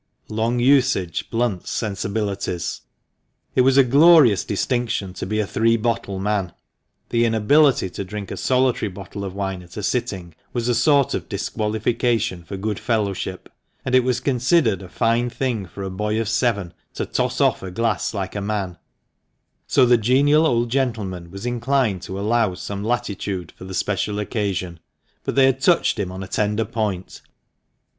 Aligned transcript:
Long 0.29 0.57
usage 0.59 1.29
blunts 1.29 1.69
sensibilities. 1.69 2.81
It 3.53 3.61
was 3.61 3.77
a 3.77 3.83
glorious 3.83 4.43
distinction 4.43 5.13
to 5.13 5.27
be 5.27 5.39
a 5.39 5.45
three 5.45 5.77
bottle 5.77 6.17
man; 6.17 6.53
the 7.09 7.23
inability 7.23 7.87
to 7.91 8.03
drink 8.03 8.31
a 8.31 8.35
solitary 8.37 8.89
bottle 8.89 9.23
of 9.23 9.35
wine 9.35 9.61
at 9.61 9.77
a 9.77 9.83
sitting 9.83 10.33
was 10.53 10.67
a 10.67 10.73
sort 10.73 11.13
of 11.13 11.29
disqualification 11.29 12.43
for 12.43 12.57
good 12.57 12.79
fellowship; 12.79 13.47
and 13.85 13.93
it 13.93 14.03
was 14.03 14.19
considered 14.19 14.81
a 14.81 14.89
fine 14.89 15.29
thing 15.29 15.67
for 15.67 15.83
a 15.83 15.91
boy 15.91 16.19
of 16.19 16.27
seven 16.27 16.73
to" 16.95 17.05
toss 17.05 17.39
off 17.39 17.61
a 17.61 17.69
glass 17.69 18.11
like 18.11 18.35
a 18.35 18.41
man;" 18.41 18.79
so 19.67 19.85
the 19.85 19.99
genial 19.99 20.47
old 20.47 20.71
gentleman 20.71 21.29
was 21.29 21.45
inclined 21.45 22.01
to 22.01 22.19
allow 22.19 22.55
some 22.55 22.83
latitude 22.83 23.51
for 23.55 23.65
the 23.65 23.75
special 23.75 24.17
occasion. 24.17 24.79
But 25.23 25.35
they 25.35 25.45
had 25.45 25.61
touched 25.61 25.99
him 25.99 26.11
on 26.11 26.23
a 26.23 26.27
tender 26.27 26.65
point. 26.65 27.21